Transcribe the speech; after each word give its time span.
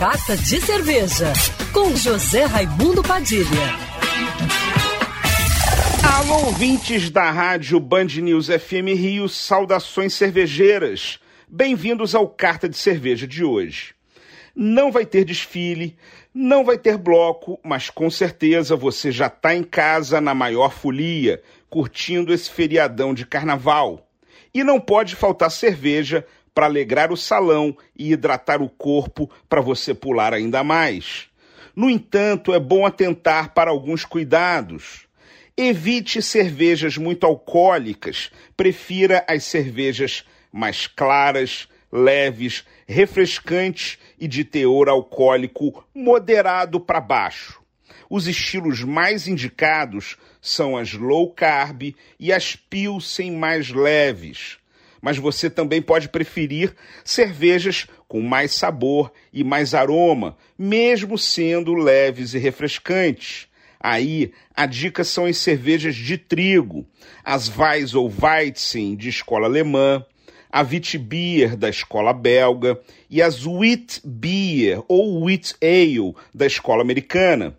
Carta 0.00 0.34
de 0.34 0.58
Cerveja, 0.62 1.30
com 1.74 1.94
José 1.94 2.46
Raimundo 2.46 3.02
Padilha. 3.02 3.44
Alô, 6.16 6.46
ouvintes 6.46 7.10
da 7.10 7.30
rádio 7.30 7.78
Band 7.78 8.06
News 8.06 8.46
FM 8.46 8.96
Rio, 8.96 9.28
saudações 9.28 10.14
cervejeiras. 10.14 11.20
Bem-vindos 11.46 12.14
ao 12.14 12.26
Carta 12.26 12.66
de 12.66 12.78
Cerveja 12.78 13.26
de 13.26 13.44
hoje. 13.44 13.94
Não 14.56 14.90
vai 14.90 15.04
ter 15.04 15.22
desfile, 15.22 15.98
não 16.32 16.64
vai 16.64 16.78
ter 16.78 16.96
bloco, 16.96 17.60
mas 17.62 17.90
com 17.90 18.08
certeza 18.08 18.74
você 18.74 19.12
já 19.12 19.26
está 19.26 19.54
em 19.54 19.62
casa 19.62 20.18
na 20.18 20.34
maior 20.34 20.72
folia, 20.72 21.42
curtindo 21.68 22.32
esse 22.32 22.48
feriadão 22.48 23.12
de 23.12 23.26
carnaval. 23.26 24.09
E 24.52 24.64
não 24.64 24.80
pode 24.80 25.14
faltar 25.14 25.50
cerveja 25.50 26.26
para 26.54 26.66
alegrar 26.66 27.12
o 27.12 27.16
salão 27.16 27.76
e 27.96 28.12
hidratar 28.12 28.60
o 28.60 28.68
corpo 28.68 29.30
para 29.48 29.60
você 29.60 29.94
pular 29.94 30.34
ainda 30.34 30.64
mais. 30.64 31.28
No 31.74 31.88
entanto, 31.88 32.52
é 32.52 32.58
bom 32.58 32.84
atentar 32.84 33.54
para 33.54 33.70
alguns 33.70 34.04
cuidados. 34.04 35.06
Evite 35.56 36.20
cervejas 36.20 36.96
muito 36.96 37.26
alcoólicas, 37.26 38.30
prefira 38.56 39.24
as 39.28 39.44
cervejas 39.44 40.24
mais 40.52 40.86
claras, 40.86 41.68
leves, 41.92 42.64
refrescantes 42.86 43.98
e 44.18 44.26
de 44.26 44.44
teor 44.44 44.88
alcoólico 44.88 45.84
moderado 45.94 46.80
para 46.80 47.00
baixo. 47.00 47.59
Os 48.08 48.26
estilos 48.26 48.82
mais 48.82 49.26
indicados 49.26 50.16
são 50.40 50.76
as 50.76 50.92
low 50.92 51.30
carb 51.32 51.94
e 52.18 52.32
as 52.32 52.56
pilsen 52.56 53.32
mais 53.32 53.70
leves. 53.70 54.58
Mas 55.00 55.16
você 55.16 55.48
também 55.48 55.80
pode 55.80 56.08
preferir 56.08 56.74
cervejas 57.04 57.86
com 58.06 58.20
mais 58.20 58.52
sabor 58.52 59.12
e 59.32 59.42
mais 59.42 59.74
aroma, 59.74 60.36
mesmo 60.58 61.16
sendo 61.16 61.74
leves 61.74 62.34
e 62.34 62.38
refrescantes. 62.38 63.48
Aí, 63.78 64.32
a 64.54 64.66
dica 64.66 65.02
são 65.04 65.24
as 65.24 65.38
cervejas 65.38 65.96
de 65.96 66.18
trigo, 66.18 66.86
as 67.24 67.48
Weiss 67.48 67.94
ou 67.94 68.12
Weizen 68.12 68.94
de 68.94 69.08
escola 69.08 69.46
alemã, 69.46 70.04
a 70.50 70.62
Witbier 70.62 71.56
da 71.56 71.68
escola 71.68 72.12
belga 72.12 72.80
e 73.08 73.22
as 73.22 73.46
Wheat 73.46 74.00
Beer 74.04 74.82
ou 74.88 75.24
Wheat 75.24 75.54
Ale 75.62 76.14
da 76.34 76.46
escola 76.46 76.82
americana. 76.82 77.56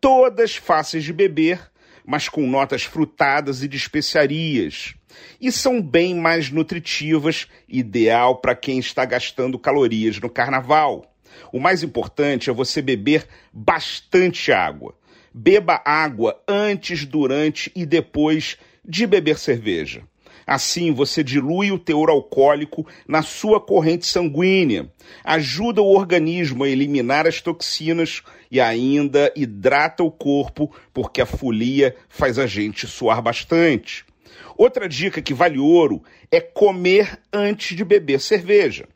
Todas 0.00 0.54
fáceis 0.54 1.02
de 1.02 1.12
beber, 1.12 1.60
mas 2.06 2.28
com 2.28 2.46
notas 2.46 2.84
frutadas 2.84 3.62
e 3.62 3.68
de 3.68 3.76
especiarias. 3.76 4.94
E 5.40 5.50
são 5.50 5.82
bem 5.82 6.14
mais 6.14 6.50
nutritivas, 6.50 7.48
ideal 7.68 8.36
para 8.36 8.54
quem 8.54 8.78
está 8.78 9.04
gastando 9.04 9.58
calorias 9.58 10.20
no 10.20 10.30
carnaval. 10.30 11.12
O 11.52 11.58
mais 11.58 11.82
importante 11.82 12.50
é 12.50 12.52
você 12.52 12.80
beber 12.80 13.26
bastante 13.52 14.52
água. 14.52 14.94
Beba 15.34 15.82
água 15.84 16.40
antes, 16.46 17.04
durante 17.04 17.70
e 17.74 17.84
depois 17.84 18.56
de 18.84 19.06
beber 19.06 19.38
cerveja. 19.38 20.02
Assim, 20.48 20.94
você 20.94 21.22
dilui 21.22 21.70
o 21.70 21.78
teor 21.78 22.08
alcoólico 22.08 22.86
na 23.06 23.20
sua 23.20 23.60
corrente 23.60 24.06
sanguínea, 24.06 24.90
ajuda 25.22 25.82
o 25.82 25.94
organismo 25.94 26.64
a 26.64 26.68
eliminar 26.70 27.26
as 27.26 27.42
toxinas 27.42 28.22
e 28.50 28.58
ainda 28.58 29.30
hidrata 29.36 30.02
o 30.02 30.10
corpo, 30.10 30.74
porque 30.94 31.20
a 31.20 31.26
folia 31.26 31.94
faz 32.08 32.38
a 32.38 32.46
gente 32.46 32.86
suar 32.86 33.20
bastante. 33.20 34.06
Outra 34.56 34.88
dica 34.88 35.20
que 35.20 35.34
vale 35.34 35.58
ouro 35.58 36.02
é 36.30 36.40
comer 36.40 37.20
antes 37.30 37.76
de 37.76 37.84
beber 37.84 38.18
cerveja 38.18 38.88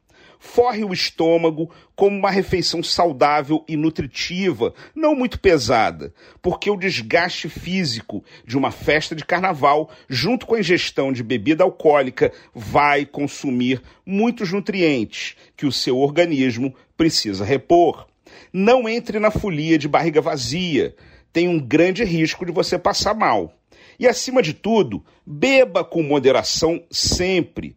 forre 0.43 0.83
o 0.83 0.93
estômago 0.93 1.71
como 1.95 2.19
uma 2.19 2.31
refeição 2.31 2.83
saudável 2.83 3.65
e 3.69 3.77
nutritiva, 3.77 4.75
não 4.93 5.15
muito 5.15 5.39
pesada, 5.39 6.13
porque 6.43 6.69
o 6.69 6.77
desgaste 6.77 7.49
físico 7.49 8.25
de 8.45 8.59
uma 8.59 8.73
festa 8.73 9.15
de 9.15 9.25
carnaval, 9.25 9.89
junto 10.09 10.45
com 10.45 10.57
a 10.57 10.59
ingestão 10.59 11.13
de 11.13 11.23
bebida 11.23 11.63
alcoólica, 11.63 12.33
vai 12.53 13.07
consumir 13.07 13.81
muitos 14.05 14.51
nutrientes 14.51 15.37
que 15.57 15.65
o 15.65 15.71
seu 15.71 15.97
organismo 15.97 16.75
precisa 16.97 17.45
repor. 17.45 18.09
Não 18.53 18.89
entre 18.89 19.21
na 19.21 19.31
folia 19.31 19.79
de 19.79 19.87
barriga 19.87 20.21
vazia, 20.21 20.97
tem 21.33 21.47
um 21.47 21.61
grande 21.61 22.03
risco 22.03 22.45
de 22.45 22.51
você 22.51 22.77
passar 22.77 23.15
mal. 23.15 23.55
E 23.97 24.09
acima 24.09 24.43
de 24.43 24.55
tudo, 24.55 25.05
beba 25.25 25.85
com 25.85 26.03
moderação 26.03 26.83
sempre. 26.91 27.77